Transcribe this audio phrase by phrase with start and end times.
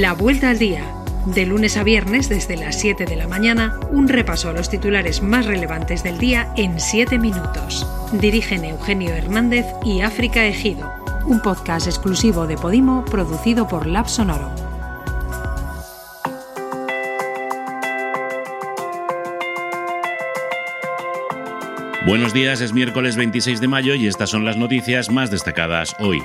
[0.00, 0.92] La Vuelta al Día.
[1.24, 5.22] De lunes a viernes desde las 7 de la mañana, un repaso a los titulares
[5.22, 7.86] más relevantes del día en 7 minutos.
[8.10, 10.92] Dirigen Eugenio Hernández y África Ejido.
[11.26, 14.50] Un podcast exclusivo de Podimo producido por Lab Sonoro.
[22.04, 26.20] Buenos días, es miércoles 26 de mayo y estas son las noticias más destacadas hoy.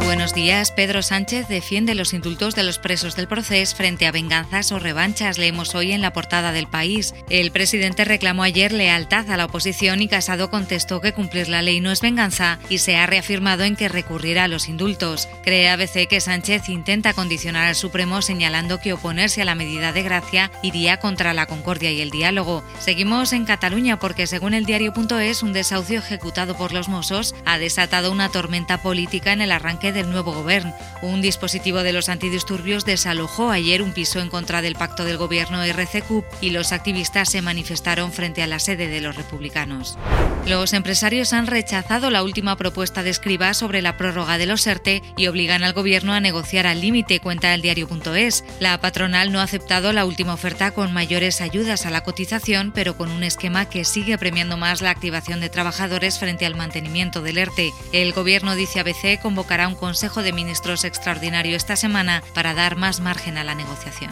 [0.00, 0.72] Buenos días.
[0.72, 5.38] Pedro Sánchez defiende los indultos de los presos del proceso frente a venganzas o revanchas,
[5.38, 7.14] leemos hoy en la portada del país.
[7.28, 11.80] El presidente reclamó ayer lealtad a la oposición y Casado contestó que cumplir la ley
[11.80, 15.28] no es venganza y se ha reafirmado en que recurrirá a los indultos.
[15.42, 20.02] Cree ABC que Sánchez intenta condicionar al Supremo señalando que oponerse a la medida de
[20.02, 22.64] gracia iría contra la concordia y el diálogo.
[22.78, 28.10] Seguimos en Cataluña porque según el diario.es un desahucio ejecutado por los Mossos ha desatado
[28.10, 30.74] una tormenta política en el arranque del nuevo gobierno.
[31.02, 35.62] Un dispositivo de los antidisturbios desalojó ayer un piso en contra del pacto del gobierno
[35.62, 39.98] RCQ y los activistas se manifestaron frente a la sede de los republicanos.
[40.46, 45.02] Los empresarios han rechazado la última propuesta de Escriba sobre la prórroga de los ERTE
[45.16, 48.44] y obligan al gobierno a negociar al límite, cuenta el diario.es.
[48.60, 52.96] La patronal no ha aceptado la última oferta con mayores ayudas a la cotización, pero
[52.96, 57.38] con un esquema que sigue premiando más la activación de trabajadores frente al mantenimiento del
[57.38, 57.72] ERTE.
[57.92, 62.76] El gobierno, dice ABC, convocará un consejo Consejo de Ministros extraordinario esta semana para dar
[62.76, 64.10] más margen a la negociación.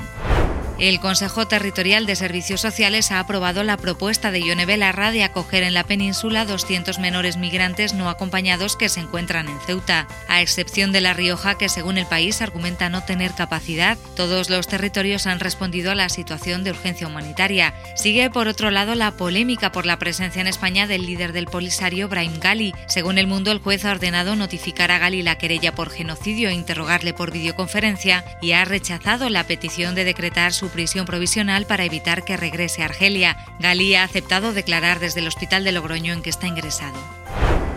[0.78, 5.62] El Consejo Territorial de Servicios Sociales ha aprobado la propuesta de Ione Belarra de acoger
[5.62, 10.08] en la península 200 menores migrantes no acompañados que se encuentran en Ceuta.
[10.28, 14.66] A excepción de La Rioja, que según el país argumenta no tener capacidad, todos los
[14.66, 17.74] territorios han respondido a la situación de urgencia humanitaria.
[17.94, 22.08] Sigue, por otro lado, la polémica por la presencia en España del líder del Polisario,
[22.08, 22.74] Brahim Gali.
[22.88, 26.54] Según el mundo, el juez ha ordenado notificar a Gali la querella por genocidio e
[26.54, 32.24] interrogarle por videoconferencia y ha rechazado la petición de decretar su prisión provisional para evitar
[32.24, 33.36] que regrese a Argelia.
[33.58, 36.98] Galí ha aceptado declarar desde el hospital de Logroño en que está ingresado.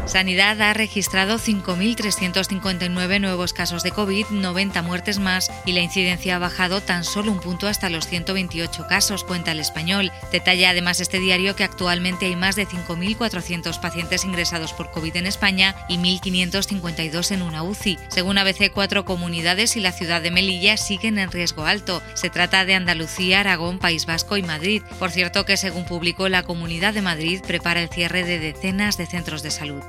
[0.06, 6.40] Sanidad ha registrado 5.359 nuevos casos de COVID, 90 muertes más y la incidencia ha
[6.40, 10.12] bajado tan solo un punto hasta los 128 casos, cuenta el español.
[10.32, 15.26] Detalla además este diario que actualmente hay más de 5.400 pacientes ingresados por COVID en
[15.26, 17.98] España y 1.552 en una UCI.
[18.10, 22.04] Según ABC, cuatro comunidades y la ciudad de Melilla siguen en riesgo alto.
[22.14, 24.84] Se trata de Andalucía, Aragón, País Vasco y Madrid.
[25.00, 29.08] Por cierto que según publicó la Comunidad de Madrid prepara el cierre de decenas de
[29.08, 29.84] centros de salud.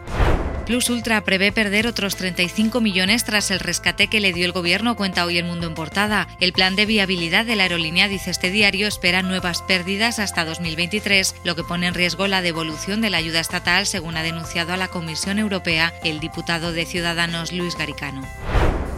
[0.67, 4.97] Plus Ultra prevé perder otros 35 millones tras el rescate que le dio el gobierno,
[4.97, 6.27] cuenta hoy el mundo en portada.
[6.41, 11.37] El plan de viabilidad de la aerolínea, dice este diario, espera nuevas pérdidas hasta 2023,
[11.45, 14.77] lo que pone en riesgo la devolución de la ayuda estatal, según ha denunciado a
[14.77, 18.23] la Comisión Europea el diputado de Ciudadanos Luis Garicano.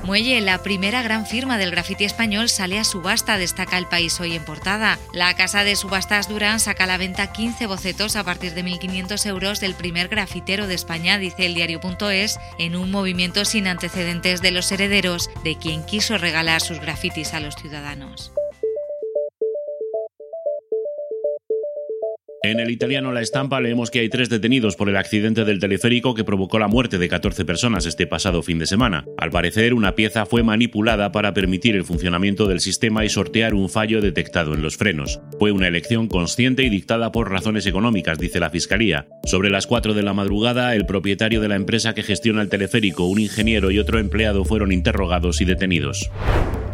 [0.03, 4.35] Muelle, la primera gran firma del graffiti español, sale a subasta, destaca el país hoy
[4.35, 4.99] en portada.
[5.13, 9.27] La casa de subastas Durán saca a la venta 15 bocetos a partir de 1.500
[9.27, 14.51] euros del primer grafitero de España, dice el diario.es, en un movimiento sin antecedentes de
[14.51, 18.33] los herederos de quien quiso regalar sus grafitis a los ciudadanos.
[22.45, 26.15] En el italiano La Estampa leemos que hay tres detenidos por el accidente del teleférico
[26.15, 29.05] que provocó la muerte de 14 personas este pasado fin de semana.
[29.17, 33.69] Al parecer, una pieza fue manipulada para permitir el funcionamiento del sistema y sortear un
[33.69, 35.21] fallo detectado en los frenos.
[35.41, 39.09] Fue una elección consciente y dictada por razones económicas, dice la Fiscalía.
[39.25, 43.05] Sobre las 4 de la madrugada, el propietario de la empresa que gestiona el teleférico,
[43.07, 46.09] un ingeniero y otro empleado fueron interrogados y detenidos.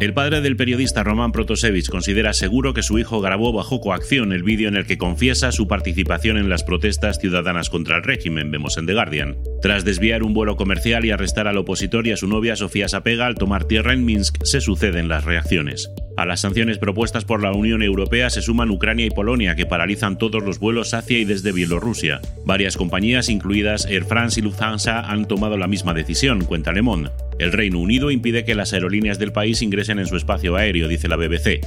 [0.04, 4.42] El padre del periodista Roman Protasevich considera seguro que su hijo grabó bajo coacción el
[4.42, 8.76] vídeo en el que confiesa su participación en las protestas ciudadanas contra el régimen, vemos
[8.76, 9.38] en The Guardian.
[9.62, 13.24] Tras desviar un vuelo comercial y arrestar al opositor y a su novia Sofía Sapega
[13.24, 15.88] al tomar tierra en Minsk, se suceden las reacciones.
[16.18, 20.18] A las sanciones propuestas por la Unión Europea se suman Ucrania y Polonia, que paralizan
[20.18, 22.20] todos los vuelos hacia y desde Bielorrusia.
[22.44, 27.10] Varias compañías, incluidas Air France y Lufthansa, han tomado la misma decisión, cuenta Le Monde.
[27.38, 31.08] El Reino Unido impide que las aerolíneas del país ingresen en su espacio aéreo, dice
[31.08, 31.60] la BBC.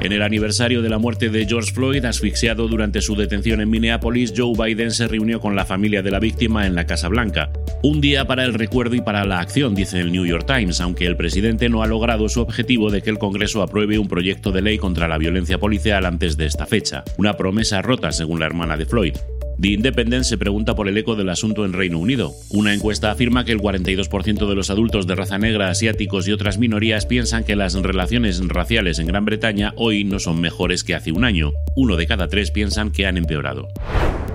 [0.00, 4.34] En el aniversario de la muerte de George Floyd, asfixiado durante su detención en Minneapolis,
[4.36, 7.50] Joe Biden se reunió con la familia de la víctima en la Casa Blanca.
[7.82, 11.06] Un día para el recuerdo y para la acción, dice el New York Times, aunque
[11.06, 14.62] el presidente no ha logrado su objetivo de que el Congreso apruebe un proyecto de
[14.62, 18.76] ley contra la violencia policial antes de esta fecha, una promesa rota según la hermana
[18.76, 19.14] de Floyd.
[19.60, 22.32] The Independent se pregunta por el eco del asunto en Reino Unido.
[22.50, 26.58] Una encuesta afirma que el 42% de los adultos de raza negra, asiáticos y otras
[26.58, 31.12] minorías piensan que las relaciones raciales en Gran Bretaña hoy no son mejores que hace
[31.12, 31.52] un año.
[31.76, 33.68] Uno de cada tres piensan que han empeorado.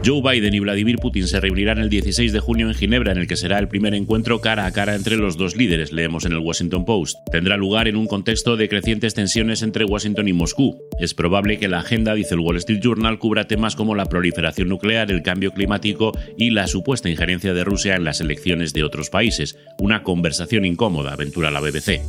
[0.06, 3.28] Joe Biden y Vladimir Putin se reunirán el 16 de junio en Ginebra, en el
[3.28, 6.40] que será el primer encuentro cara a cara entre los dos líderes, leemos en el
[6.40, 7.18] Washington Post.
[7.30, 10.80] Tendrá lugar en un contexto de crecientes tensiones entre Washington y Moscú.
[11.00, 14.70] Es probable que la agenda, dice el Wall Street Journal, cubra temas como la proliferación
[14.70, 19.10] nuclear, el cambio climático y la supuesta injerencia de Rusia en las elecciones de otros
[19.10, 19.58] países.
[19.80, 22.02] Una conversación incómoda, aventura la BBC.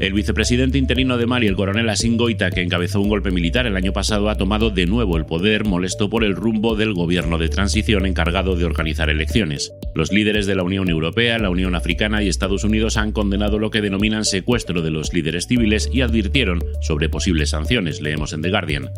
[0.00, 3.76] El vicepresidente interino de Mali, el coronel Asin Goita, que encabezó un golpe militar el
[3.76, 7.48] año pasado, ha tomado de nuevo el poder, molesto por el rumbo del gobierno de
[7.48, 9.72] transición encargado de organizar elecciones.
[9.96, 13.70] Los líderes de la Unión Europea, la Unión Africana y Estados Unidos han condenado lo
[13.70, 18.50] que denominan secuestro de los líderes civiles y advirtieron sobre posibles sanciones, leemos en The
[18.50, 18.90] Guardian.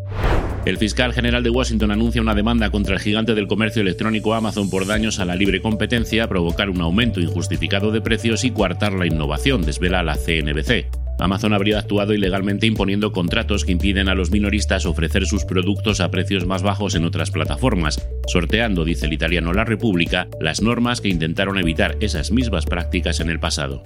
[0.67, 4.69] El fiscal general de Washington anuncia una demanda contra el gigante del comercio electrónico Amazon
[4.69, 9.07] por daños a la libre competencia, provocar un aumento injustificado de precios y coartar la
[9.07, 10.87] innovación, desvela la CNBC.
[11.19, 16.11] Amazon habría actuado ilegalmente imponiendo contratos que impiden a los minoristas ofrecer sus productos a
[16.11, 21.09] precios más bajos en otras plataformas, sorteando, dice el italiano La República, las normas que
[21.09, 23.85] intentaron evitar esas mismas prácticas en el pasado.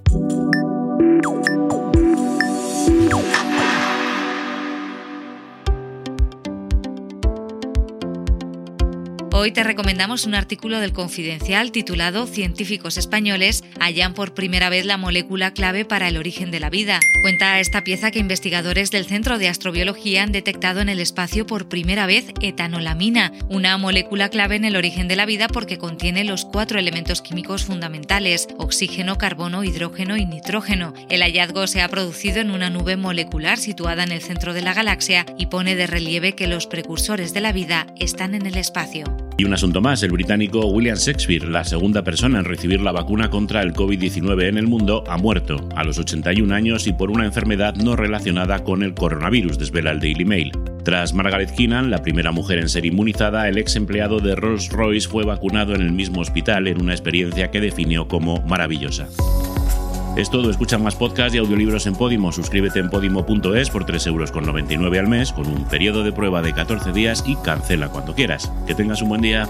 [9.36, 14.96] Hoy te recomendamos un artículo del Confidencial titulado Científicos españoles hallan por primera vez la
[14.96, 17.00] molécula clave para el origen de la vida.
[17.20, 21.68] Cuenta esta pieza que investigadores del Centro de Astrobiología han detectado en el espacio por
[21.68, 26.44] primera vez etanolamina, una molécula clave en el origen de la vida porque contiene los
[26.44, 30.94] cuatro elementos químicos fundamentales, oxígeno, carbono, hidrógeno y nitrógeno.
[31.08, 34.74] El hallazgo se ha producido en una nube molecular situada en el centro de la
[34.74, 39.04] galaxia y pone de relieve que los precursores de la vida están en el espacio.
[39.36, 43.30] Y un asunto más, el británico William Shakespeare, la segunda persona en recibir la vacuna
[43.30, 47.24] contra el COVID-19 en el mundo, ha muerto a los 81 años y por una
[47.24, 50.52] enfermedad no relacionada con el coronavirus, desvela el Daily Mail.
[50.84, 55.24] Tras Margaret Keenan, la primera mujer en ser inmunizada, el ex empleado de Rolls-Royce fue
[55.24, 59.08] vacunado en el mismo hospital en una experiencia que definió como maravillosa.
[60.16, 62.30] Es todo, escucha más podcasts y audiolibros en Podimo.
[62.30, 66.92] Suscríbete en podimo.es por 3,99 euros al mes con un periodo de prueba de 14
[66.92, 68.52] días y cancela cuando quieras.
[68.64, 69.48] Que tengas un buen día.